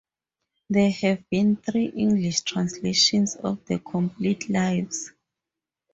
There 0.67 0.89
have 0.89 1.29
been 1.29 1.57
three 1.57 1.85
English 1.89 2.41
translations 2.41 3.35
of 3.35 3.63
the 3.67 3.77
complete 3.77 4.49
"Lives". 4.49 5.11